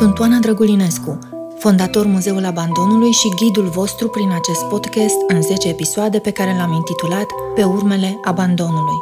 [0.00, 1.18] Sunt Oana Drăgulinescu,
[1.58, 6.72] fondator Muzeul Abandonului și ghidul vostru prin acest podcast în 10 episoade pe care l-am
[6.72, 8.94] intitulat Pe urmele abandonului.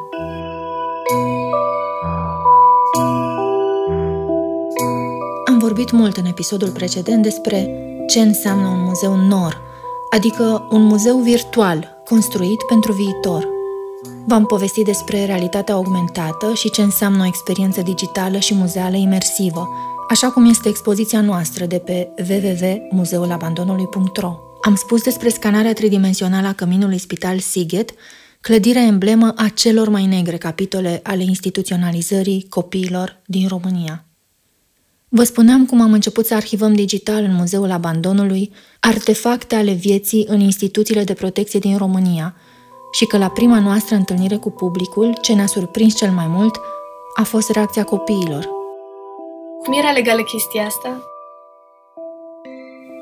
[5.47, 7.69] Am vorbit mult în episodul precedent despre
[8.09, 9.61] ce înseamnă un muzeu NOR,
[10.11, 13.49] adică un muzeu virtual construit pentru viitor–
[14.27, 19.69] V-am povestit despre realitatea augmentată și ce înseamnă o experiență digitală și muzeală imersivă,
[20.09, 24.37] așa cum este expoziția noastră de pe www.muzeulabandonului.ro.
[24.63, 27.91] Am spus despre scanarea tridimensională a căminului Spital Siget,
[28.41, 34.05] clădirea emblemă a celor mai negre capitole ale instituționalizării copiilor din România.
[35.09, 40.41] Vă spuneam cum am început să arhivăm digital în Muzeul Abandonului artefacte ale vieții în
[40.41, 42.35] instituțiile de protecție din România–
[42.91, 46.61] și că la prima noastră întâlnire cu publicul, ce ne-a surprins cel mai mult
[47.15, 48.58] a fost reacția copiilor.
[49.65, 51.03] Cum era legală chestia asta?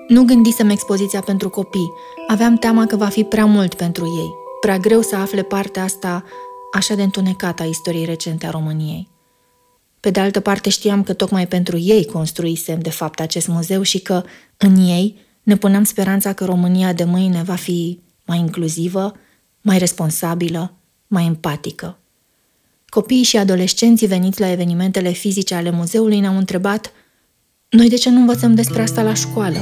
[0.09, 1.93] Nu gândisem expoziția pentru copii.
[2.27, 4.35] Aveam teama că va fi prea mult pentru ei.
[4.61, 6.25] Prea greu să afle partea asta
[6.73, 9.09] așa de întunecată a istoriei recente a României.
[10.01, 14.01] Pe de altă parte știam că tocmai pentru ei construisem de fapt acest muzeu și
[14.01, 14.23] că
[14.57, 19.15] în ei ne puneam speranța că România de mâine va fi mai inclusivă,
[19.61, 20.73] mai responsabilă,
[21.07, 21.99] mai empatică.
[22.97, 26.93] Copiii și adolescenții veniți la evenimentele fizice ale muzeului ne-au întrebat
[27.69, 29.59] Noi de ce nu învățăm despre asta la școală?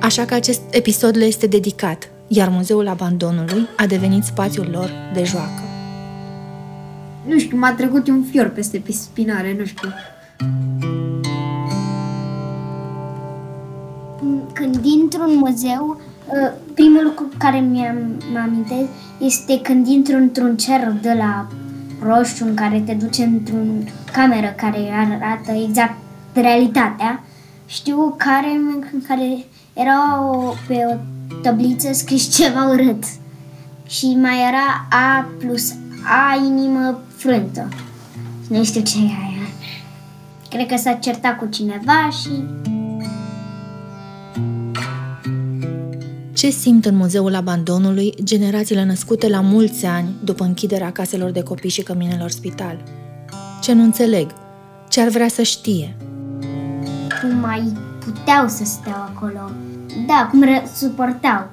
[0.00, 5.24] Așa că acest episod le este dedicat, iar Muzeul Abandonului a devenit spațiul lor de
[5.24, 5.62] joacă.
[7.28, 9.88] Nu știu, m-a trecut un fior peste spinare, nu știu.
[14.52, 16.00] Când intru în muzeu,
[16.46, 21.48] ă, primul lucru care mi-am amintesc este când intru într-un cer de la
[22.00, 25.94] roșu în care te duce într-un cameră care arată exact
[26.32, 27.24] realitatea.
[27.66, 28.50] Știu care,
[28.92, 30.94] în care era o, pe o
[31.42, 33.04] tabliță scris ceva urât
[33.86, 35.74] și mai era A plus
[36.04, 37.68] A inimă frântă.
[38.48, 39.48] Nu știu ce e aia.
[40.50, 42.30] Cred că s-a certat cu cineva și
[46.36, 51.70] Ce simt în Muzeul Abandonului generațiile născute la mulți ani după închiderea caselor de copii
[51.70, 52.82] și căminelor spital?
[53.62, 54.30] Ce nu înțeleg?
[54.88, 55.96] Ce ar vrea să știe?
[57.20, 57.72] Cum mai
[58.04, 59.50] puteau să stea acolo?
[60.06, 61.50] Da, cum suportau.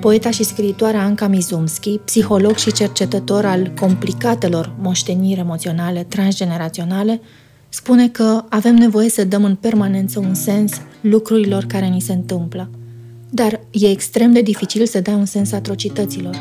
[0.00, 7.20] Poeta și scriitoarea Anca Mizumski, psiholog și cercetător al complicatelor moșteniri emoționale transgeneraționale,
[7.68, 12.70] spune că avem nevoie să dăm în permanență un sens lucrurilor care ni se întâmplă–
[13.30, 16.36] dar e extrem de dificil să dai un sens atrocităților.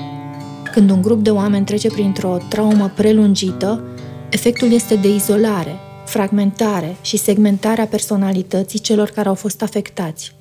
[0.71, 3.83] Când un grup de oameni trece printr-o traumă prelungită,
[4.29, 10.35] efectul este de izolare, fragmentare și segmentare a personalității celor care au fost afectați.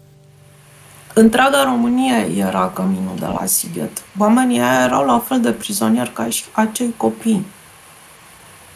[1.14, 4.03] Întreaga Românie era căminul de la Sighet.
[4.19, 7.47] Oamenii erau la fel de prizonieri ca și acei copii.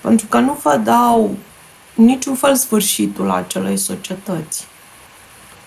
[0.00, 1.36] Pentru că nu vedeau
[1.94, 4.64] niciun fel sfârșitul acelei societăți.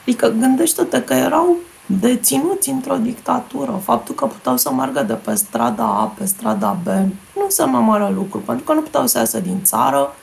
[0.01, 3.81] Adică gândește-te că erau deținuți într-o dictatură.
[3.83, 6.87] Faptul că puteau să meargă de pe strada A pe strada B
[7.35, 10.15] nu înseamnă mare lucru, pentru că nu puteau să iasă din țară,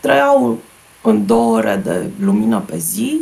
[0.00, 0.58] trăiau
[1.02, 3.20] în două ore de lumină pe zi,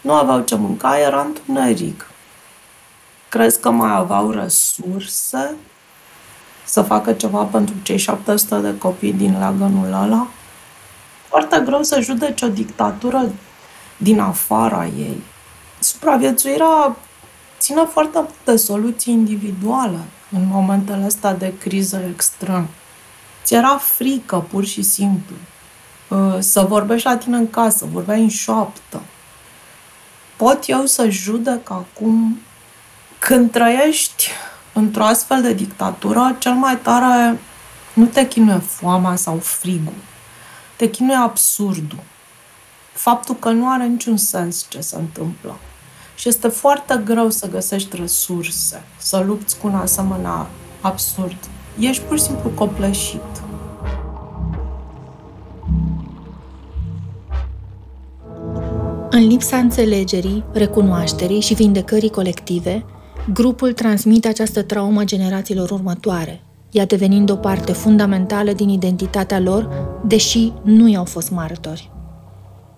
[0.00, 2.06] nu aveau ce mânca, era întuneric.
[3.28, 5.54] Crezi că mai aveau resurse
[6.64, 10.26] să facă ceva pentru cei 700 de copii din leagănul ăla?
[11.28, 13.30] Foarte greu să judece o dictatură
[13.96, 15.22] din afara ei
[15.82, 16.96] supraviețuirea
[17.58, 19.98] ține foarte mult de soluții individuale
[20.30, 22.68] în momentele astea de criză extrem.
[23.44, 25.34] Ți era frică, pur și simplu.
[26.08, 29.00] Uh, să vorbești la tine în casă, vorbeai în șoaptă.
[30.36, 32.38] Pot eu să judec acum
[33.18, 34.30] când trăiești
[34.72, 37.38] într-o astfel de dictatură, cel mai tare
[37.92, 39.94] nu te chinuie foamea sau frigul.
[40.76, 42.02] Te chinuie absurdul.
[42.92, 45.58] Faptul că nu are niciun sens ce se întâmplă.
[46.14, 50.46] Și este foarte greu să găsești resurse, să lupți cu un asemenea
[50.80, 51.36] absurd.
[51.78, 53.42] Ești pur și simplu copleșit.
[59.10, 62.84] În lipsa înțelegerii, recunoașterii și vindecării colective,
[63.32, 69.68] grupul transmite această traumă generațiilor următoare, ea devenind o parte fundamentală din identitatea lor,
[70.04, 71.91] deși nu i-au fost martori.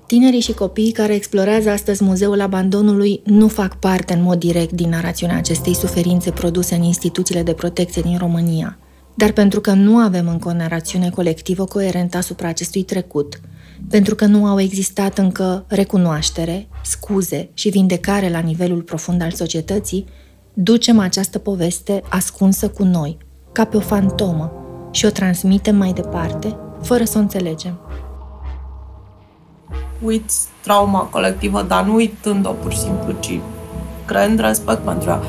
[0.06, 4.88] Tinerii și copiii care explorează astăzi Muzeul Abandonului nu fac parte în mod direct din
[4.88, 8.78] narațiunea acestei suferințe produse în instituțiile de protecție din România.
[9.14, 13.40] Dar pentru că nu avem încă o narațiune colectivă coerentă asupra acestui trecut,
[13.90, 20.04] pentru că nu au existat încă recunoaștere, scuze și vindecare la nivelul profund al societății,
[20.54, 23.16] ducem această poveste ascunsă cu noi,
[23.52, 24.52] ca pe o fantomă,
[24.90, 27.83] și o transmitem mai departe, fără să o înțelegem.
[30.02, 33.40] Uiți trauma colectivă, dar nu uitând-o pur și simplu, ci
[34.04, 35.20] creând respect pentru ea,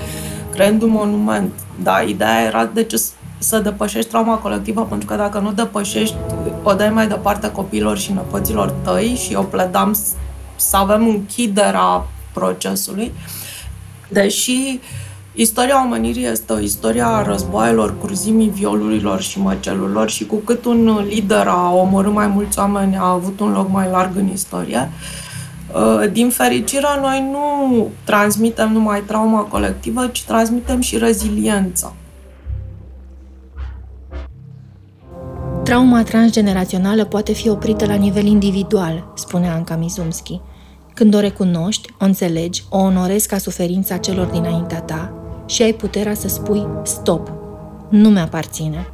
[0.52, 1.52] creând un monument.
[1.84, 3.02] Da, ideea era de ce
[3.38, 6.16] să depășești trauma colectivă, pentru că dacă nu depășești,
[6.64, 9.98] o dai mai departe copiilor și năpăților tăi și eu pledam
[10.56, 13.12] să avem închiderea procesului.
[14.10, 14.80] Deși
[15.36, 21.06] istoria omenirii este o istorie a războaielor, curzimii, violurilor și măcelurilor și cu cât un
[21.08, 24.92] lider a omorât mai mulți oameni, a avut un loc mai larg în istorie,
[25.74, 31.94] uh, din fericire, noi nu transmitem numai trauma colectivă, ci transmitem și reziliența.
[35.64, 40.40] Trauma transgenerațională poate fi oprită la nivel individual, spune Anca Mizumski.
[40.94, 45.15] Când o recunoști, o înțelegi, o onorezi ca suferința celor dinaintea ta
[45.46, 47.32] și ai puterea să spui stop,
[47.90, 48.88] nu mi-aparține,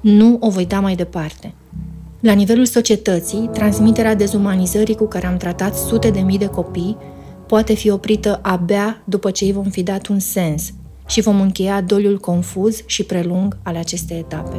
[0.00, 1.54] nu o voi da mai departe.
[2.20, 6.96] La nivelul societății, transmiterea dezumanizării cu care am tratat sute de mii de copii
[7.46, 10.72] poate fi oprită abia după ce îi vom fi dat un sens
[11.06, 14.56] și vom încheia doliul confuz și prelung al acestei etape.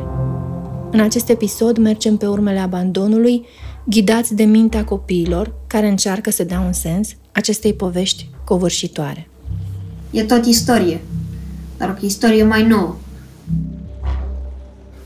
[0.92, 3.46] În acest episod mergem pe urmele abandonului,
[3.84, 9.30] ghidați de mintea copiilor care încearcă să dea un sens acestei povești covârșitoare.
[10.12, 11.02] E tot istorie,
[11.78, 12.96] dar o istorie mai nouă.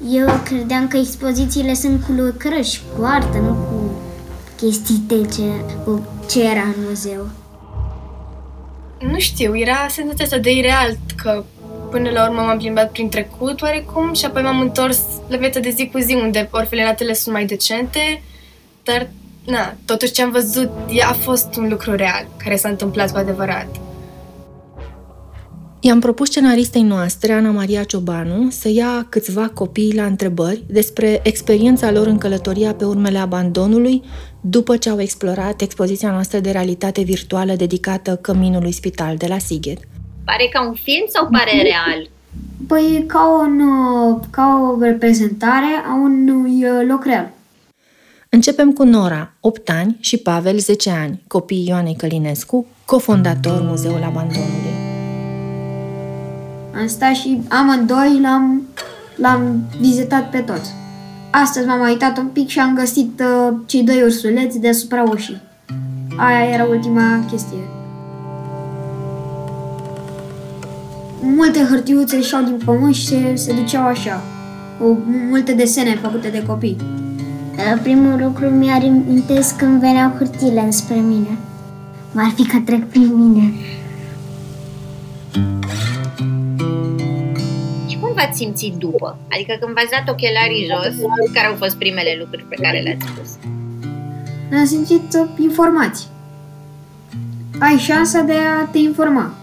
[0.09, 3.91] Eu credeam că expozițiile sunt cu lucrări, cu artă, nu cu
[4.55, 5.43] chestii ce,
[5.83, 7.27] cu ce era în muzeu.
[9.11, 11.43] Nu știu, era senzația asta de ireal, că
[11.91, 15.69] Până la urmă m-am plimbat prin trecut oarecum și apoi m-am întors la viața de
[15.69, 18.23] zi cu zi, unde orfelinatele sunt mai decente,
[18.83, 19.09] dar,
[19.45, 20.71] na, totuși ce am văzut
[21.09, 23.67] a fost un lucru real, care s-a întâmplat cu adevărat.
[25.83, 31.91] I-am propus scenaristei noastre, Ana Maria Ciobanu, să ia câțiva copii la întrebări despre experiența
[31.91, 34.03] lor în călătoria pe urmele abandonului
[34.41, 39.77] după ce au explorat expoziția noastră de realitate virtuală dedicată Căminului Spital de la Sighet.
[40.25, 41.63] Pare ca un film sau pare mhm.
[41.63, 42.09] real?
[42.67, 43.59] Păi ca, un,
[44.29, 47.31] ca o reprezentare a unui uh, loc real.
[48.29, 54.80] Începem cu Nora, 8 ani, și Pavel, 10 ani, copiii Ioanei Călinescu, cofondator Muzeul Abandonului.
[56.79, 58.61] Am stat și amândoi l-am,
[59.15, 60.71] l-am vizitat pe toți.
[61.31, 65.41] Astăzi m-am uitat un pic și am găsit uh, cei doi ursuleți deasupra ușii.
[66.17, 67.57] Aia era ultima chestie.
[71.41, 74.21] multe hârtiuțe ieșeau din pământ și se, se duceau așa.
[74.79, 74.97] Cu
[75.29, 76.77] multe desene făcute de copii.
[77.81, 81.37] Primul lucru mi-ar amintesc când veneau hârtile înspre mine.
[82.11, 83.53] M-ar fi că trec prin mine.
[88.21, 89.17] Și cum v-ați simțit după?
[89.29, 90.95] Adică când v-ați dat ochelarii jos,
[91.33, 93.29] care au fost primele lucruri pe care le-ați spus?
[94.49, 96.07] Ne-am simțit uh, informați.
[97.59, 99.33] Ai șansa de a te informa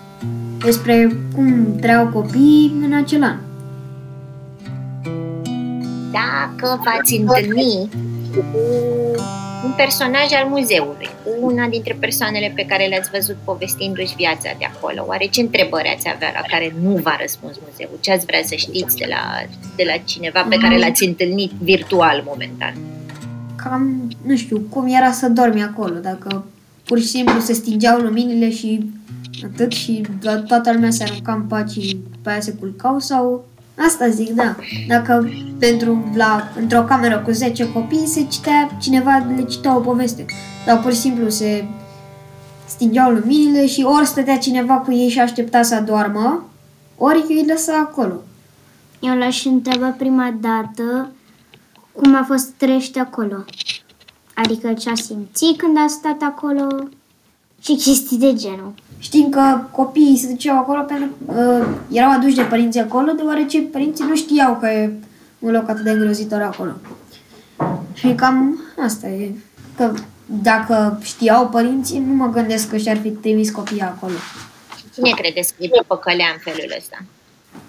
[0.64, 3.36] despre cum trăiau copiii în acel an.
[6.10, 7.88] Dacă v-ați întâlni
[8.34, 8.44] cu
[9.64, 11.08] un personaj al muzeului,
[11.40, 16.08] una dintre persoanele pe care le-ați văzut povestindu-și viața de acolo, oare ce întrebări ați
[16.14, 17.98] avea la care nu v-a răspuns muzeul?
[18.00, 19.22] Ce ați vrea să știți de la,
[19.76, 22.74] de la cineva pe care l-ați întâlnit virtual momentan?
[23.56, 26.44] Cam, nu știu, cum era să dormi acolo, dacă
[26.84, 28.90] pur și simplu se stingeau luminile și
[29.44, 30.02] atât și
[30.46, 33.44] toată lumea se arunca în paci și pe aia se culcau sau...
[33.86, 34.56] Asta zic, da.
[34.88, 40.24] Dacă pentru la, într-o cameră cu 10 copii se citea, cineva le citea o poveste.
[40.66, 41.64] Sau pur și simplu se
[42.66, 46.44] stingeau luminile și ori stătea cineva cu ei și aștepta să doarmă,
[46.96, 48.14] ori îi lăsa acolo.
[49.00, 51.10] Eu l-aș întreba prima dată
[51.92, 53.44] cum a fost trește acolo.
[54.34, 56.66] Adică ce a simțit când a stat acolo
[57.62, 58.74] și chestii de genul.
[58.98, 63.60] Știm că copiii se duceau acolo pentru că uh, erau aduși de părinții acolo, deoarece
[63.60, 64.92] părinții nu știau că e
[65.38, 66.72] un loc atât de îngrozitor acolo.
[67.94, 69.30] Și cam asta e.
[69.76, 69.94] Că
[70.26, 74.14] dacă știau părinții, nu mă gândesc că și-ar fi trimis copiii acolo.
[74.94, 77.04] Cine credeți că e păcălea în felul ăsta?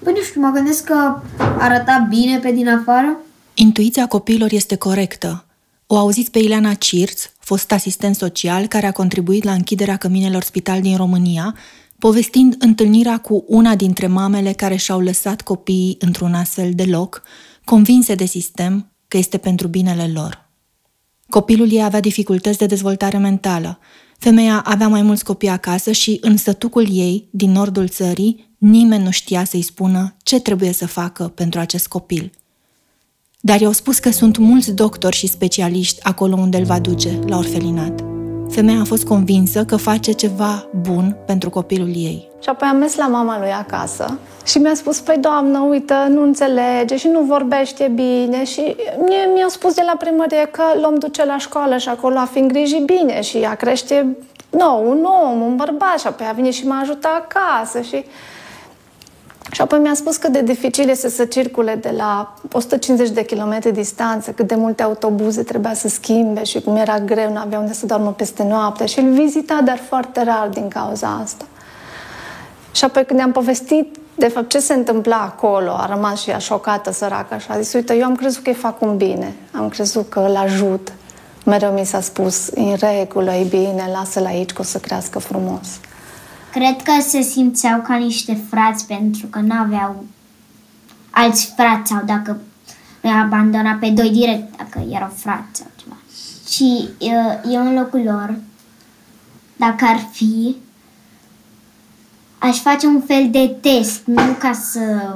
[0.03, 1.21] Păi nu știu, mă gândesc că
[1.57, 3.17] arăta bine pe din afară.
[3.53, 5.45] Intuiția copiilor este corectă.
[5.87, 10.81] O auziți pe Ileana Cirț, fost asistent social care a contribuit la închiderea căminelor spital
[10.81, 11.55] din România,
[11.99, 17.21] povestind întâlnirea cu una dintre mamele care și-au lăsat copiii într-un astfel de loc,
[17.63, 20.49] convinse de sistem că este pentru binele lor.
[21.29, 23.79] Copilul ei avea dificultăți de dezvoltare mentală.
[24.17, 29.11] Femeia avea mai mulți copii acasă și în sătucul ei, din nordul țării, nimeni nu
[29.11, 32.31] știa să-i spună ce trebuie să facă pentru acest copil.
[33.41, 37.37] Dar i-au spus că sunt mulți doctori și specialiști acolo unde îl va duce, la
[37.37, 38.03] orfelinat.
[38.49, 42.29] Femeia a fost convinsă că face ceva bun pentru copilul ei.
[42.41, 46.23] Și apoi am mers la mama lui acasă și mi-a spus, păi doamnă, uite, nu
[46.23, 51.25] înțelege și nu vorbește bine și mie, mi-a spus de la primărie că l-om duce
[51.25, 54.17] la școală și acolo a fi îngrijit bine și a crește
[54.49, 58.05] nou, un om, un bărbat și apoi a venit și m-a ajutat acasă și...
[59.51, 63.71] Și apoi mi-a spus cât de dificil este să circule de la 150 de kilometri
[63.71, 67.73] distanță, cât de multe autobuze trebuia să schimbe și cum era greu, nu avea unde
[67.73, 71.45] să doarmă peste noapte și îl vizita, dar foarte rar din cauza asta.
[72.71, 76.37] Și apoi când i-am povestit de fapt ce se întâmpla acolo, a rămas și ea
[76.37, 79.69] șocată, săracă, și a zis, uite, eu am crezut că îi fac un bine, am
[79.69, 80.91] crezut că îl ajut.
[81.45, 85.67] Mereu mi s-a spus, în regulă, e bine, lasă-l aici, că o să crească frumos.
[86.51, 90.05] Cred că se simțeau ca niște frați pentru că nu aveau
[91.09, 92.41] alți frați sau dacă
[93.01, 95.95] îi abandona pe doi direct, dacă erau frați sau ceva.
[96.49, 98.35] Și eu, eu în locul lor,
[99.57, 100.55] dacă ar fi,
[102.37, 105.15] aș face un fel de test, nu ca să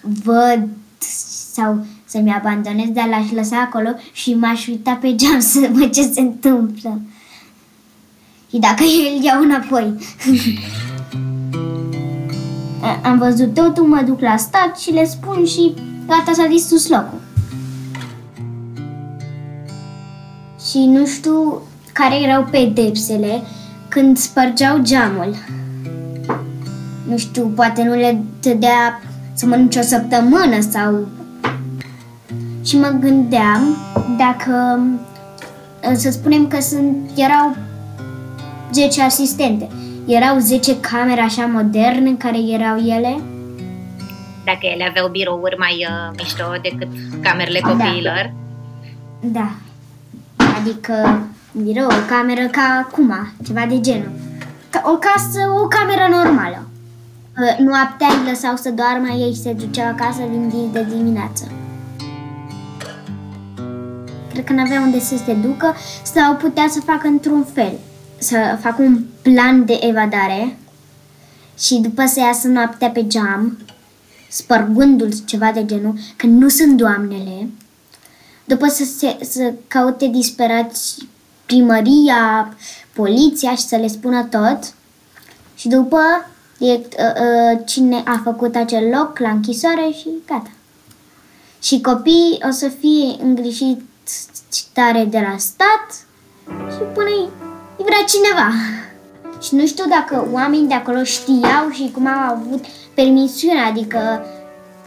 [0.00, 0.68] văd
[1.52, 6.02] sau să-mi abandonez, dar l-aș lăsa acolo și m-aș uita pe geam să văd ce
[6.02, 7.00] se întâmplă.
[8.56, 9.92] Și dacă el iau înapoi.
[13.02, 15.74] Am văzut totul, mă duc la stat și le spun și
[16.06, 17.20] gata s-a distrus locul.
[20.70, 23.42] Și nu știu care erau pedepsele
[23.88, 25.34] când spărgeau geamul
[27.08, 31.08] nu știu, poate nu le dădea să mănânce o săptămână sau...
[32.64, 33.76] Și mă gândeam
[34.18, 34.80] dacă,
[35.94, 37.56] să spunem că sunt, erau
[38.72, 39.68] 10 asistente,
[40.06, 43.20] erau 10 camere așa moderne care erau ele?
[44.44, 46.88] Dacă ele aveau birouri mai uh, mișto decât
[47.22, 47.68] camerele da.
[47.68, 48.32] copiilor?
[49.20, 49.28] Da.
[49.40, 50.46] da.
[50.58, 53.12] Adică birou, o cameră ca acum,
[53.46, 54.10] ceva de genul.
[54.82, 56.68] O casă, o cameră normală.
[57.58, 61.50] Noaptea îi lăsau să doarmă, ei se duceau acasă din de dimineață.
[64.32, 67.72] Cred că n-aveau unde să se ducă sau putea să facă într-un fel.
[68.18, 70.58] Să facă un plan de evadare
[71.58, 73.58] și după să iasă noaptea pe geam,
[74.28, 77.48] spărgându-l ceva de genul, că nu sunt doamnele,
[78.44, 81.08] după să, se, să caute disperați
[81.46, 82.54] primăria,
[82.92, 84.74] poliția și să le spună tot
[85.54, 86.00] și după
[86.58, 90.50] e, uh, uh, cine a făcut acel loc la închisoare și gata.
[91.62, 96.06] Și copiii o să fie îngrijiți tare de la stat
[96.46, 97.30] și până
[97.76, 98.50] îi vrea cineva.
[99.42, 102.64] Și nu știu dacă oamenii de acolo știau și cum au avut
[102.94, 103.98] permisiunea, adică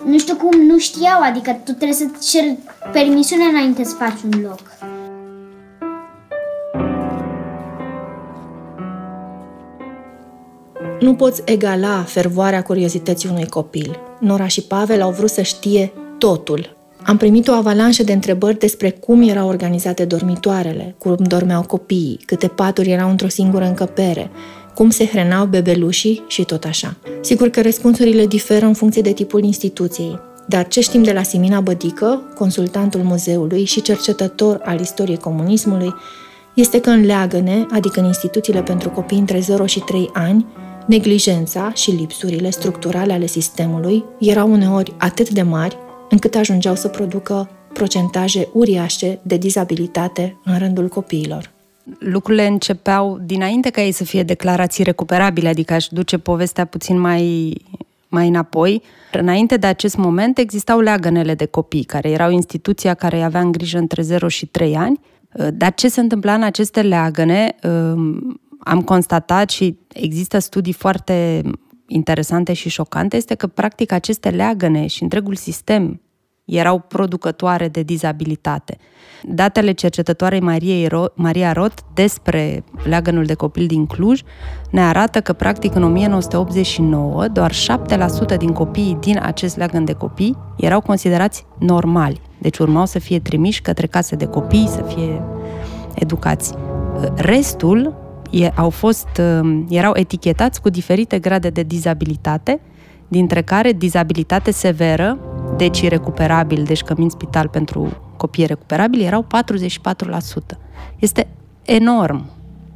[0.06, 2.58] nu știu cum nu știau, adică tu trebuie să ceri
[2.92, 4.60] permisiune înainte să faci un loc.
[11.00, 14.00] Nu poți egala fervoarea curiozității unui copil.
[14.20, 16.79] Nora și Pavel au vrut să știe totul.
[17.04, 22.48] Am primit o avalanșă de întrebări despre cum erau organizate dormitoarele, cum dormeau copiii, câte
[22.48, 24.32] paturi erau într-o singură încăpere,
[24.76, 26.96] cum se hrenau bebelușii și tot așa.
[27.22, 31.60] Sigur că răspunsurile diferă în funcție de tipul instituției, dar ce știm de la Simina
[31.60, 35.94] Bădică, consultantul muzeului și cercetător al istoriei comunismului,
[36.54, 40.46] este că în leagăne, adică în instituțiile pentru copii între 0 și 3 ani,
[40.88, 45.78] Neglijența și lipsurile structurale ale sistemului erau uneori atât de mari
[46.10, 51.52] încât ajungeau să producă procentaje uriașe de dizabilitate în rândul copiilor.
[52.00, 57.56] Lucrurile începeau dinainte ca ei să fie declarații recuperabile, adică aș duce povestea puțin mai,
[58.08, 58.82] mai înapoi.
[59.12, 63.78] Înainte de acest moment existau leagănele de copii, care erau instituția care avea în grijă
[63.78, 65.00] între 0 și 3 ani.
[65.54, 67.56] Dar ce se întâmpla în aceste leagăne
[68.60, 71.42] am constatat și există studii foarte
[71.90, 76.02] interesante și șocante, este că practic aceste leagăne și întregul sistem
[76.46, 78.78] erau producătoare de dizabilitate.
[79.24, 84.22] Datele cercetătoarei Mariei Ro- Maria Roth despre leagănul de copil din Cluj
[84.72, 87.52] ne arată că, practic, în 1989, doar
[88.34, 92.22] 7% din copiii din acest leagăn de copii erau considerați normali.
[92.38, 95.22] Deci urmau să fie trimiși către case de copii, să fie
[95.96, 96.54] educați.
[97.16, 98.09] Restul
[98.56, 99.08] au fost,
[99.42, 102.60] um, erau etichetați cu diferite grade de dizabilitate,
[103.08, 105.18] dintre care dizabilitate severă,
[105.58, 109.28] deci recuperabil, deci cămin spital pentru copii recuperabili, erau
[110.54, 110.58] 44%.
[111.00, 111.28] Este
[111.66, 112.26] enorm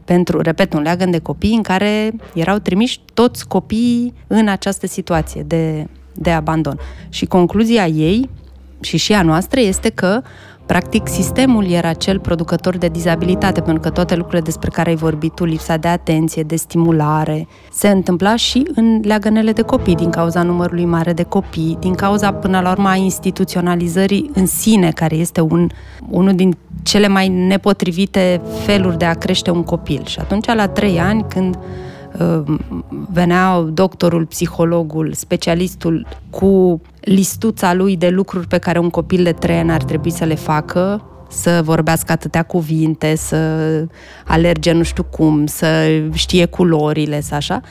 [0.05, 5.43] pentru, repet, un leagăn de copii în care erau trimiși toți copiii în această situație
[5.43, 6.79] de, de abandon.
[7.09, 8.29] Și concluzia ei
[8.81, 10.21] și și a noastră este că
[10.65, 15.33] Practic, sistemul era cel producător de dizabilitate, pentru că toate lucrurile despre care ai vorbit
[15.33, 20.43] tu, lipsa de atenție, de stimulare, se întâmpla și în leagănele de copii, din cauza
[20.43, 25.41] numărului mare de copii, din cauza, până la urmă, a instituționalizării în sine, care este
[25.41, 25.69] un,
[26.09, 30.05] unul din cele mai nepotrivite feluri de a crește un copil.
[30.05, 31.57] Și atunci, la trei ani, când
[32.19, 32.55] uh,
[33.11, 39.57] venea doctorul, psihologul, specialistul cu listuța lui de lucruri pe care un copil de trei
[39.57, 43.37] ani ar trebui să le facă, să vorbească atâtea cuvinte, să
[44.25, 47.61] alerge nu știu cum, să știe culorile, să așa.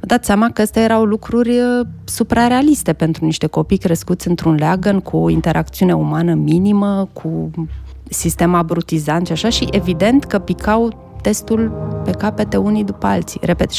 [0.00, 5.00] Vă dați seama că astea erau lucruri uh, suprarealiste pentru niște copii crescuți într-un leagăn
[5.00, 7.50] cu o interacțiune umană minimă, cu
[8.08, 11.62] sistem abrutizant și așa și evident că picau testul
[12.04, 13.40] pe capete unii după alții.
[13.42, 13.74] Repet, 7%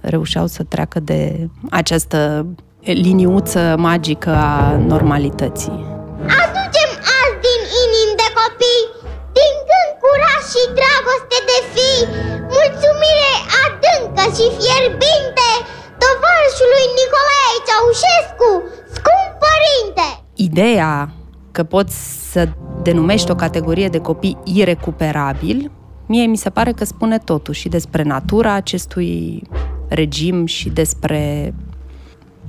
[0.00, 2.46] reușeau să treacă de această
[2.80, 5.78] liniuță magică a normalității.
[6.42, 6.90] Aducem
[7.20, 8.84] azi din inimi de copii,
[9.38, 11.90] din când curaj și dragoste de fi,
[12.56, 15.48] mulțumire adâncă și fierbinte,
[16.02, 18.50] tovarășului Nicolae Ceaușescu,
[18.96, 20.06] scump părinte!
[20.48, 20.92] Ideea
[21.56, 21.96] că poți
[22.32, 22.48] să
[22.82, 25.70] denumești o categorie de copii irecuperabil,
[26.12, 29.42] mie mi se pare că spune totul și despre natura acestui
[29.88, 31.54] regim și despre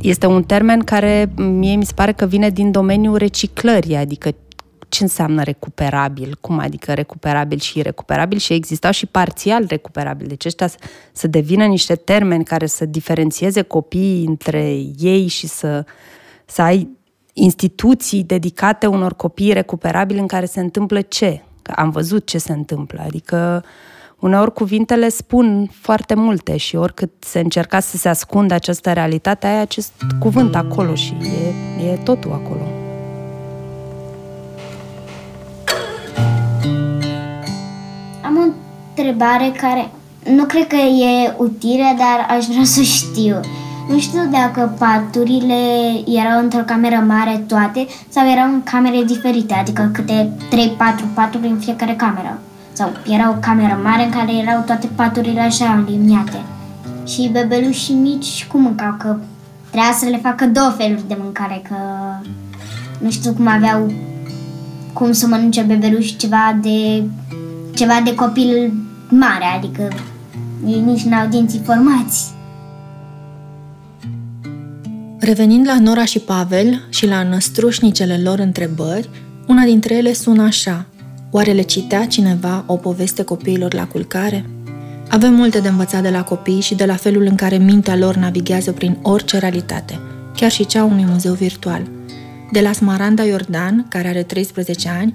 [0.01, 4.29] este un termen care mie mi se pare că vine din domeniul reciclării, adică
[4.89, 10.27] ce înseamnă recuperabil, cum adică recuperabil și recuperabil și existau și parțial recuperabil.
[10.27, 10.69] Deci ăștia
[11.11, 15.85] să devină niște termeni care să diferențieze copiii între ei și să,
[16.45, 16.89] să ai
[17.33, 21.41] instituții dedicate unor copii recuperabili în care se întâmplă ce?
[21.63, 23.01] Că am văzut ce se întâmplă.
[23.05, 23.69] Adică uh,
[24.23, 29.61] uneori cuvintele spun foarte multe și oricât se încerca să se ascundă această realitate, ai
[29.61, 31.15] acest cuvânt acolo și
[31.79, 32.67] e, e totul acolo.
[38.21, 38.53] Am o
[38.89, 39.91] întrebare care
[40.35, 43.39] nu cred că e utilă, dar aș vrea să știu.
[43.89, 45.53] Nu știu dacă paturile
[46.05, 51.57] erau într-o cameră mare toate sau erau în camere diferite, adică câte 3-4 paturi în
[51.57, 52.39] fiecare cameră
[52.73, 56.41] sau era o cameră mare în care erau toate paturile așa aliniate.
[57.07, 58.95] Și bebelușii mici cum mâncau?
[58.97, 59.17] Că
[59.69, 61.75] trebuia să le facă două feluri de mâncare, că
[62.97, 63.93] nu știu cum aveau
[64.93, 67.03] cum să mănânce bebeluși ceva de
[67.75, 68.73] ceva de copil
[69.09, 69.87] mare, adică
[70.67, 72.31] ei nici n-au dinții formați.
[75.25, 79.09] Revenind la Nora și Pavel și la năstrușnicele lor întrebări,
[79.47, 80.85] una dintre ele sună așa–
[81.35, 84.45] Oare le citea cineva o poveste copiilor la culcare?
[85.09, 88.15] Avem multe de învățat de la copii și de la felul în care mintea lor
[88.15, 89.99] navighează prin orice realitate,
[90.35, 91.87] chiar și cea unui muzeu virtual.
[92.51, 95.13] De la Smaranda Iordan, care are 13 ani,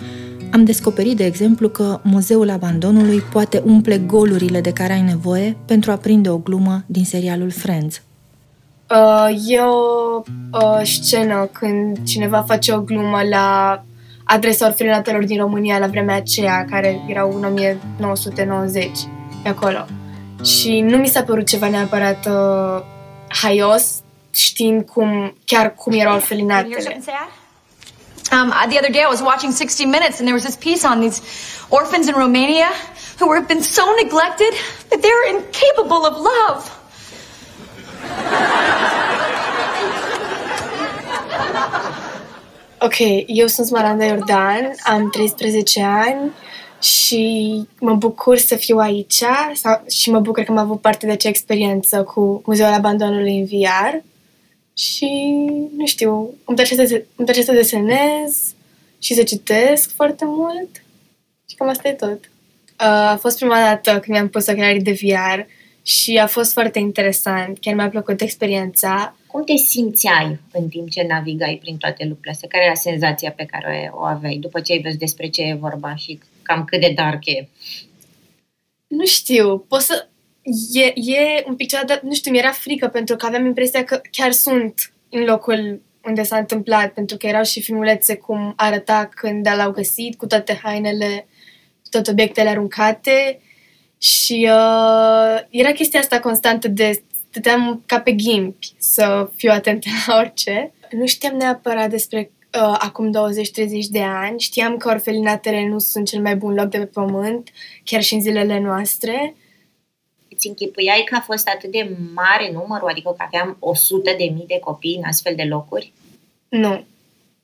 [0.50, 5.90] am descoperit, de exemplu, că Muzeul Abandonului poate umple golurile de care ai nevoie pentru
[5.90, 8.02] a prinde o glumă din serialul Friends.
[8.90, 10.22] Uh, e o
[10.52, 13.82] uh, scenă când cineva face o glumă la
[14.24, 18.98] adresa orfelinatelor din România la vremea aceea, care erau în 1990,
[19.42, 19.84] pe acolo.
[20.44, 22.82] Și nu mi s-a părut ceva neapărat uh,
[23.28, 27.02] haios, știind cum, chiar cum erau orfelinatele.
[28.32, 31.00] Um, the other day I was watching 60 Minutes and there was this piece on
[31.00, 31.22] these
[31.68, 32.70] orphans in Romania
[33.18, 34.52] who have been so neglected
[34.88, 36.77] that they're incapable of love.
[42.80, 42.96] Ok,
[43.26, 46.30] eu sunt Smaranda Iordan, am 13 ani
[46.82, 49.22] și mă bucur să fiu aici
[49.54, 53.44] sau, și mă bucur că am avut parte de acea experiență cu Muzeul Abandonului în
[53.44, 53.96] VR
[54.74, 55.34] și,
[55.76, 58.54] nu știu, îmi place să, îmi place să desenez
[58.98, 60.68] și să citesc foarte mult
[61.48, 62.18] și cam asta e tot.
[62.80, 65.40] Uh, a fost prima dată când mi-am pus ochelarii de VR
[65.88, 71.02] și a fost foarte interesant, chiar mi-a plăcut experiența cum te simțeai în timp ce
[71.02, 72.48] navigai prin toate lucrurile astea?
[72.48, 75.94] Care era senzația pe care o aveai după ce ai văzut despre ce e vorba
[75.94, 77.48] și cam cât de dark e?
[78.86, 80.08] Nu știu, pot să...
[80.72, 84.00] E, e un pic ceva, dar nu știu, mi-era frică pentru că aveam impresia că
[84.10, 89.48] chiar sunt în locul unde s-a întâmplat, pentru că erau și filmulețe cum arăta când
[89.56, 91.26] l-au găsit, cu toate hainele,
[91.90, 93.40] toate obiectele aruncate
[93.98, 100.16] și uh, era chestia asta constantă de stăteam ca pe ghimpi să fiu atentă la
[100.16, 100.72] orice.
[100.90, 103.12] Nu știam neapărat despre uh, acum 20-30
[103.90, 104.40] de ani.
[104.40, 107.50] Știam că orfelinatele nu sunt cel mai bun loc de pe pământ,
[107.84, 109.34] chiar și în zilele noastre.
[110.30, 114.46] Îți închipuiai că a fost atât de mare numărul, adică că aveam 100 de mii
[114.46, 115.92] de copii în astfel de locuri?
[116.48, 116.84] Nu.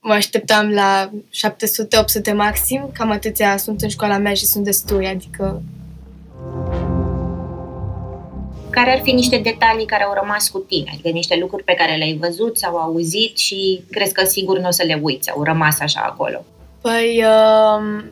[0.00, 1.10] Mă așteptam la
[2.30, 5.62] 700-800 maxim, cam atâția sunt în școala mea și sunt destui, adică
[8.74, 11.96] care ar fi niște detalii care au rămas cu tine, adică niște lucruri pe care
[11.96, 15.80] le-ai văzut sau auzit și crezi că sigur nu o să le uiți, au rămas
[15.80, 16.44] așa acolo?
[16.80, 18.04] Păi, uh,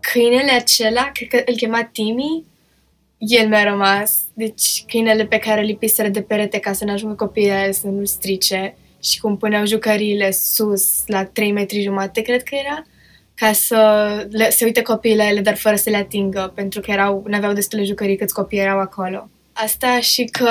[0.00, 2.44] câinele acela, cred că îl chema Timi,
[3.18, 4.16] el mi-a rămas.
[4.34, 8.04] Deci câinele pe care îl lipiseră de perete ca să ne ajungă copiii să nu
[8.04, 12.82] strice și cum puneau jucăriile sus, la 3 metri jumate, cred că era,
[13.34, 16.90] ca să le, se uite copiii la ele, dar fără să le atingă, pentru că
[16.90, 19.28] erau, nu aveau destule jucării câți copii erau acolo.
[19.64, 20.50] Asta și că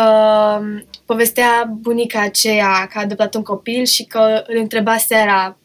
[0.60, 5.58] um, povestea bunica aceea că a adoptat un copil și că îl întreba seara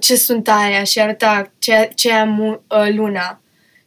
[0.00, 3.40] ce sunt aia și arăta ce, ce e uh, luna.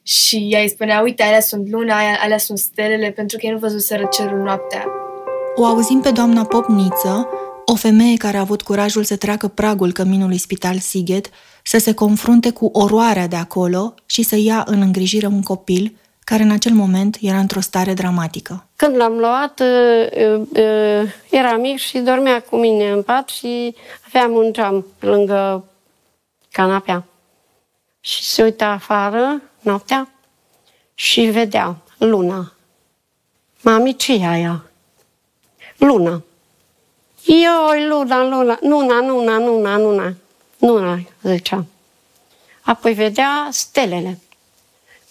[0.04, 3.52] Și ea îi spunea, uite, alea sunt luna, alea, alea sunt stelele, pentru că ei
[3.52, 4.86] nu văzuseră cerul noaptea.
[5.56, 7.28] O auzim pe doamna Popniță,
[7.66, 11.30] o femeie care a avut curajul să treacă pragul căminului Spital Sighet,
[11.64, 15.96] să se confrunte cu oroarea de acolo și să ia în îngrijire un copil
[16.32, 18.66] care în acel moment era într-o stare dramatică.
[18.76, 23.76] Când l-am luat, uh, uh, era mic și dormea cu mine în pat și
[24.08, 25.66] aveam un geam lângă
[26.52, 27.04] canapea.
[28.00, 30.10] Și se uita afară noaptea
[30.94, 32.52] și vedea luna.
[33.62, 34.64] Mami, ce e aia?
[35.78, 36.24] Luna.
[37.26, 40.14] Ioi, luna, luna, luna, luna, luna, luna,
[40.58, 41.66] luna, zicea.
[42.62, 44.20] Apoi vedea stelele.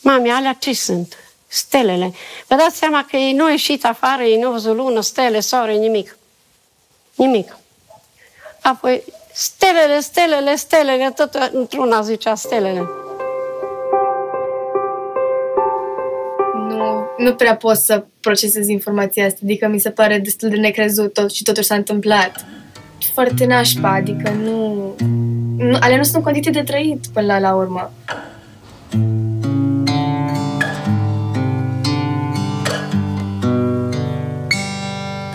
[0.00, 1.16] Mami, alea ce sunt?
[1.46, 2.12] Stelele.
[2.46, 5.40] Vă dați seama că ei nu au ieșit afară, ei nu au văzut lună, stele,
[5.40, 6.18] soare, nimic.
[7.14, 7.56] Nimic.
[8.62, 12.88] Apoi, stelele, stelele, stelele, tot într-una zicea stelele.
[16.68, 21.12] Nu, nu prea pot să procesez informația asta, adică mi se pare destul de necrezut
[21.12, 22.44] tot și totuși s-a întâmplat.
[23.12, 24.94] Foarte nașpa, adică nu,
[25.56, 27.90] nu ale nu sunt condiții de trăit până la, la urmă.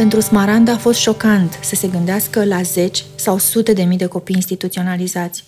[0.05, 4.05] Pentru Smaranda a fost șocant să se gândească la zeci sau sute de mii de
[4.05, 5.43] copii instituționalizați.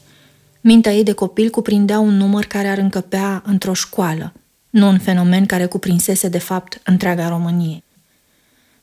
[0.62, 4.34] Mintea ei de copil cuprindea un număr care ar încăpea într-o școală,
[4.70, 7.84] nu un fenomen care cuprinsese de fapt întreaga Românie.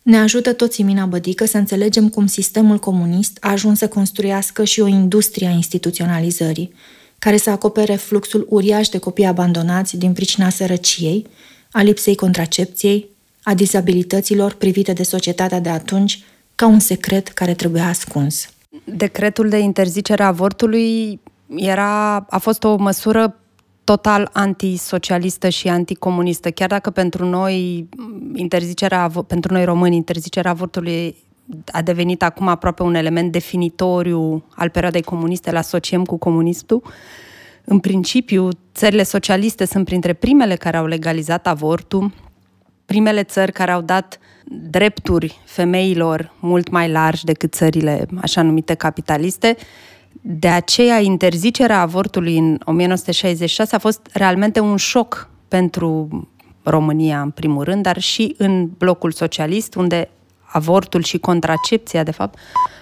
[0.02, 4.80] Ne ajută toți Mina Bădică să înțelegem cum sistemul comunist a ajuns să construiască și
[4.80, 6.74] o industrie a instituționalizării,
[7.18, 11.26] care să acopere fluxul uriaș de copii abandonați din pricina sărăciei,
[11.70, 13.12] a lipsei contracepției,
[13.44, 16.22] a dizabilităților privite de societatea de atunci
[16.54, 18.48] ca un secret care trebuia ascuns.
[18.85, 21.20] Decretul de interzicere a avortului
[21.57, 23.38] era, a fost o măsură
[23.85, 27.88] total antisocialistă și anticomunistă, chiar dacă pentru noi
[28.35, 31.16] interzicerea, pentru noi români, interzicerea avortului
[31.72, 36.83] a devenit acum aproape un element definitoriu al perioadei comuniste, îl asociem cu comunistul.
[37.64, 42.12] În principiu, țările socialiste sunt printre primele care au legalizat avortul,
[42.86, 49.56] primele țări care au dat drepturi femeilor mult mai largi decât țările așa numite capitaliste.
[50.20, 56.08] De aceea, interzicerea avortului în 1966 a fost realmente un șoc pentru
[56.62, 60.08] România, în primul rând, dar și în blocul socialist, unde
[60.42, 62.38] avortul și contracepția, de fapt,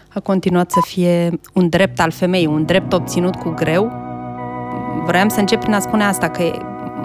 [0.09, 3.93] a continuat să fie un drept al femeii, un drept obținut cu greu.
[5.05, 6.43] Vreau să încep prin a spune asta, că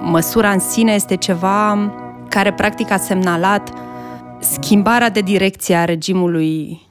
[0.01, 1.91] măsura în sine este ceva
[2.29, 3.69] care practic a semnalat
[4.39, 6.81] schimbarea de direcție a regimului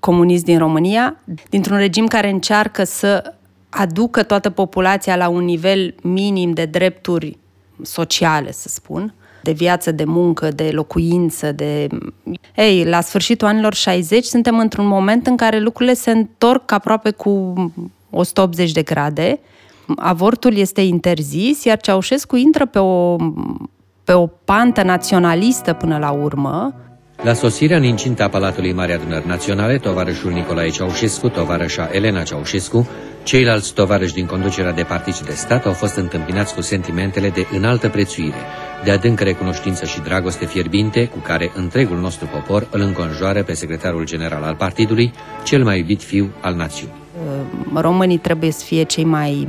[0.00, 1.16] comunist din România,
[1.50, 3.34] dintr-un regim care încearcă să
[3.68, 7.38] aducă toată populația la un nivel minim de drepturi
[7.82, 11.86] sociale, să spun, de viață, de muncă, de locuință, de...
[12.56, 17.54] Ei, la sfârșitul anilor 60 suntem într-un moment în care lucrurile se întorc aproape cu
[18.10, 19.40] 180 de grade,
[19.96, 23.16] avortul este interzis, iar Ceaușescu intră pe o
[24.12, 26.74] pe o pantă naționalistă până la urmă.
[27.22, 32.88] La sosirea în incinta Palatului Mare Adunări Naționale, tovarășul Nicolae Ceaușescu, tovarășa Elena Ceaușescu,
[33.22, 37.88] ceilalți tovarăși din conducerea de partid de stat au fost întâmpinați cu sentimentele de înaltă
[37.88, 38.36] prețuire,
[38.84, 44.04] de adâncă recunoștință și dragoste fierbinte cu care întregul nostru popor îl înconjoară pe secretarul
[44.04, 45.12] general al partidului,
[45.44, 46.94] cel mai iubit fiu al națiunii.
[47.74, 49.46] Românii trebuie să fie cei mai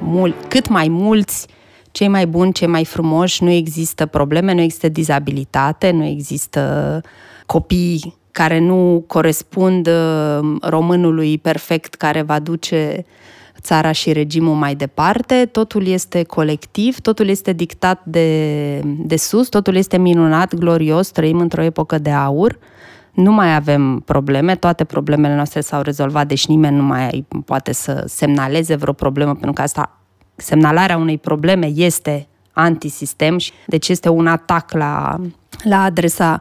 [0.00, 1.46] mult, cât mai mulți
[1.90, 7.00] cei mai buni, cei mai frumoși, nu există probleme, nu există dizabilitate, nu există
[7.46, 13.04] copii care nu corespund uh, românului perfect care va duce
[13.60, 19.74] țara și regimul mai departe, totul este colectiv, totul este dictat de, de sus, totul
[19.74, 22.58] este minunat, glorios, trăim într-o epocă de aur,
[23.12, 28.04] nu mai avem probleme, toate problemele noastre s-au rezolvat, deci nimeni nu mai poate să
[28.06, 29.99] semnaleze vreo problemă, pentru că asta,
[30.42, 35.20] semnalarea unei probleme este antisistem și deci este un atac la,
[35.62, 36.40] la adresa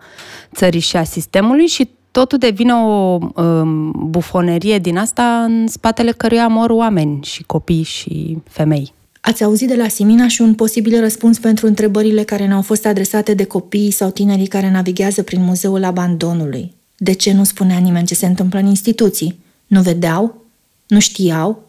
[0.55, 6.47] țării și a sistemului și totul devine o um, bufonerie din asta în spatele căruia
[6.47, 8.93] mor oameni și copii și femei.
[9.21, 13.33] Ați auzit de la Simina și un posibil răspuns pentru întrebările care ne-au fost adresate
[13.33, 16.73] de copiii sau tinerii care navighează prin muzeul abandonului.
[16.97, 19.39] De ce nu spunea nimeni ce se întâmplă în instituții?
[19.67, 20.45] Nu vedeau?
[20.87, 21.68] Nu știau?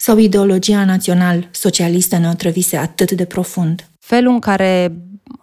[0.00, 3.88] Sau ideologia național-socialistă ne otrăvise atât de profund?
[4.00, 4.92] Felul în care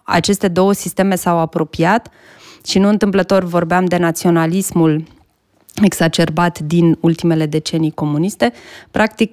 [0.04, 2.10] aceste două sisteme s-au apropiat
[2.66, 5.04] și nu întâmplător vorbeam de naționalismul
[5.84, 8.54] exacerbat din ultimele decenii comuniste,
[8.92, 9.32] practic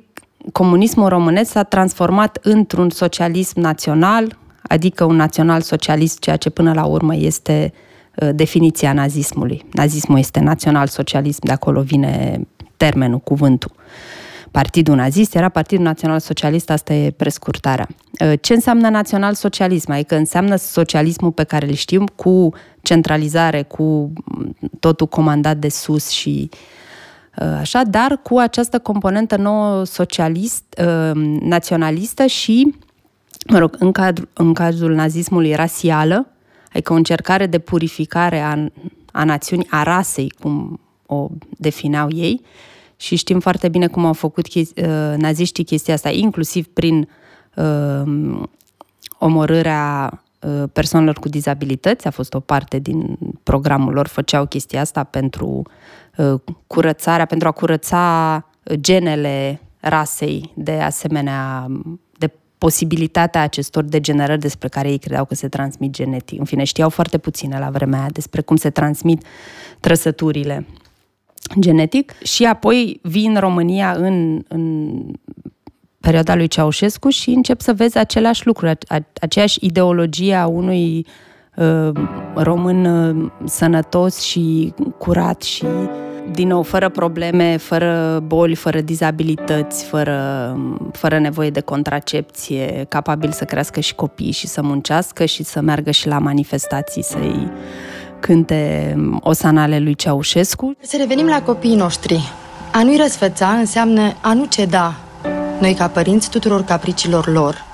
[0.53, 7.15] comunismul românesc s-a transformat într-un socialism național, adică un național-socialist, ceea ce până la urmă
[7.17, 7.73] este
[8.15, 9.65] uh, definiția nazismului.
[9.73, 12.41] Nazismul este național-socialism, de acolo vine
[12.77, 13.81] termenul, cuvântul.
[14.53, 17.89] Partidul nazist era Partidul Național Socialist, asta e prescurtarea.
[18.21, 19.91] Uh, ce înseamnă național-socialism?
[19.91, 24.13] Adică înseamnă socialismul pe care îl știm cu centralizare, cu
[24.81, 26.59] totul comandat de sus și uh,
[27.41, 32.75] Uh, așa, dar cu această componentă nouă socialist, uh, naționalistă și,
[33.47, 36.27] mă rog, în, cadru, în cazul nazismului rasială,
[36.73, 38.67] adică o încercare de purificare a,
[39.13, 42.41] a națiunii, a rasei, cum o defineau ei,
[43.03, 47.09] și știm foarte bine cum au făcut chesti, uh, naziștii chestia asta, inclusiv prin
[47.55, 48.43] uh,
[49.19, 50.17] omorârea
[50.73, 55.63] persoanelor cu dizabilități, a fost o parte din programul lor, făceau chestia asta pentru
[56.17, 61.67] Uh, curățarea, pentru a curăța genele rasei de asemenea
[62.19, 66.39] de posibilitatea acestor degenerări despre care ei credeau că se transmit genetic.
[66.39, 69.25] În fine, știau foarte puține la vremea aia despre cum se transmit
[69.81, 70.67] trăsăturile
[71.59, 74.95] genetic și apoi vii în România în, în
[76.01, 78.71] perioada lui Ceaușescu și încep să vezi același lucru,
[79.21, 81.07] aceeași ideologie a unui
[81.57, 81.93] uh,
[82.35, 85.65] român uh, sănătos și curat și
[86.31, 90.57] din nou, fără probleme, fără boli, fără dizabilități, fără,
[90.93, 95.91] fără nevoie de contracepție, capabil să crească și copii și să muncească și să meargă
[95.91, 97.51] și la manifestații să-i
[98.23, 100.77] cânte osanale lui Ceaușescu.
[100.81, 102.33] Să revenim la copiii noștri.
[102.73, 104.95] A nu-i răsfăța înseamnă a nu ceda
[105.61, 107.65] noi ca părinți tuturor capricilor lor.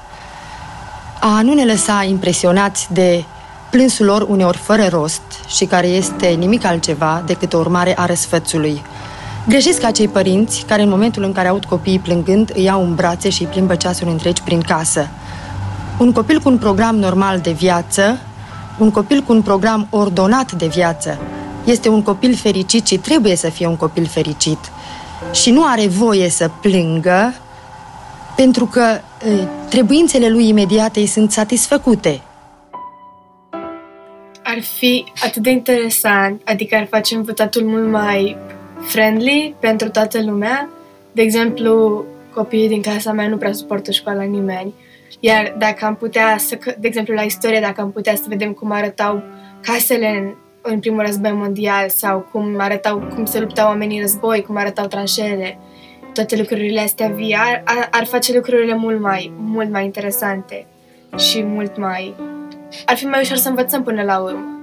[1.20, 3.24] A nu ne lăsa impresionați de
[3.70, 5.22] plânsul lor uneori fără rost
[5.56, 8.82] și care este nimic altceva decât o urmare a răsfățului.
[9.48, 13.28] Greșesc acei părinți care în momentul în care aud copiii plângând îi iau în brațe
[13.28, 15.08] și îi plimbă ceasuri întregi prin casă.
[15.98, 18.18] Un copil cu un program normal de viață,
[18.78, 21.18] un copil cu un program ordonat de viață,
[21.64, 24.58] este un copil fericit și trebuie să fie un copil fericit.
[25.32, 27.34] Și nu are voie să plângă
[28.36, 32.22] pentru că e, trebuințele lui imediate îi sunt satisfăcute
[34.48, 38.36] ar fi atât de interesant, adică ar face învățatul mult mai
[38.80, 40.68] friendly pentru toată lumea.
[41.12, 44.74] De exemplu, copiii din casa mea nu prea suportă școala nimeni.
[45.20, 48.70] Iar dacă am putea să, de exemplu, la istorie, dacă am putea să vedem cum
[48.70, 49.22] arătau
[49.60, 50.34] casele în,
[50.72, 54.86] în primul război mondial sau cum arătau, cum se luptau oamenii în război, cum arătau
[54.86, 55.58] tranșele,
[56.14, 60.66] toate lucrurile astea vii, ar, ar, ar face lucrurile mult mai, mult mai interesante
[61.16, 62.14] și mult mai
[62.86, 64.60] ar fi mai ușor să învățăm până la urmă.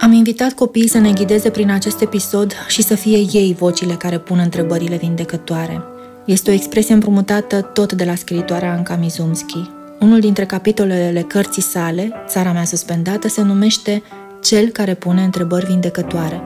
[0.00, 4.18] Am invitat copiii să ne ghideze prin acest episod și să fie ei vocile care
[4.18, 5.82] pun întrebările vindecătoare.
[6.26, 9.70] Este o expresie împrumutată tot de la scriitoarea Anca Mizumski.
[10.00, 14.02] Unul dintre capitolele cărții sale, Țara mea suspendată, se numește
[14.42, 16.40] Cel care pune întrebări vindecătoare.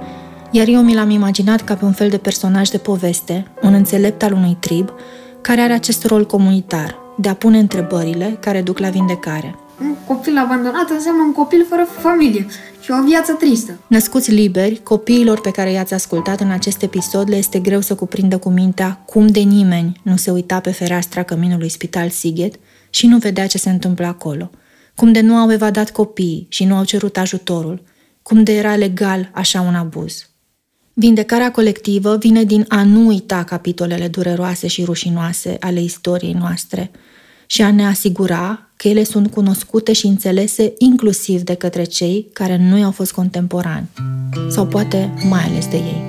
[0.51, 4.23] Iar eu mi l-am imaginat ca pe un fel de personaj de poveste, un înțelept
[4.23, 4.93] al unui trib,
[5.40, 9.59] care are acest rol comunitar, de a pune întrebările care duc la vindecare.
[10.11, 12.46] Un copil abandonat înseamnă un copil fără familie
[12.81, 13.81] și o viață tristă.
[13.87, 18.38] Născuți liberi, copiilor pe care i-ați ascultat în acest episod le este greu să cuprindă
[18.38, 22.55] cu mintea cum de nimeni nu se uita pe fereastra căminului Spital Sighet
[22.90, 24.51] și nu vedea ce se întâmplă acolo.
[24.94, 27.83] Cum de nu au evadat copiii și nu au cerut ajutorul.
[28.23, 30.31] Cum de era legal așa un abuz.
[30.92, 36.90] Vindecarea colectivă vine din a nu uita capitolele dureroase și rușinoase ale istoriei noastre–
[37.51, 42.57] și a ne asigura că ele sunt cunoscute și înțelese inclusiv de către cei care
[42.57, 43.88] nu i-au fost contemporani,
[44.49, 46.03] sau poate mai ales de ei.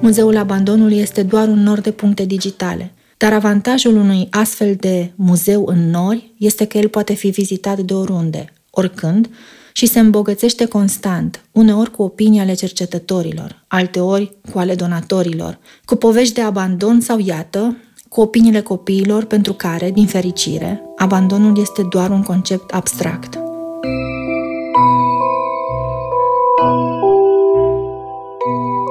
[0.00, 5.66] Muzeul Abandonului este doar un nor de puncte digitale, dar avantajul unui astfel de muzeu
[5.66, 9.30] în nori este că el poate fi vizitat de oriunde, oricând,
[9.72, 16.34] și se îmbogățește constant, uneori cu opinii ale cercetătorilor, alteori cu ale donatorilor, cu povești
[16.34, 17.76] de abandon sau iată,
[18.14, 23.38] cu opiniile copiilor pentru care, din fericire, abandonul este doar un concept abstract.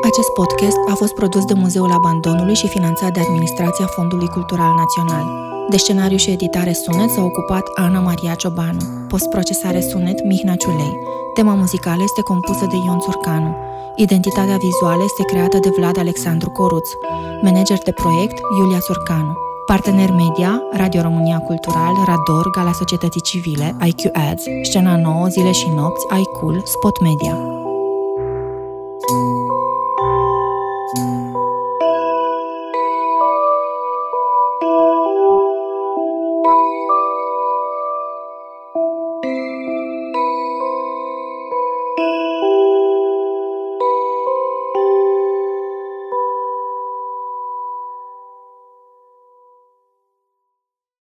[0.04, 5.26] Acest podcast a fost produs de Muzeul Abandonului și finanțat de Administrația Fondului Cultural Național.
[5.70, 10.98] De scenariu și editare sunet s-a ocupat Ana Maria Ciobanu, postprocesare sunet Mihnea Ciulei.
[11.34, 13.56] Tema muzicală este compusă de Ion Țurcanu.
[13.96, 16.90] Identitatea vizuală este creată de Vlad Alexandru Coruț.
[17.42, 19.43] Manager de proiect Iulia Surcanu.
[19.66, 25.68] Partener media, Radio România Cultural, Rador, Gala Societății Civile, IQ Ads, Scena 9, Zile și
[25.76, 27.63] Nopți, iCool, Spot Media.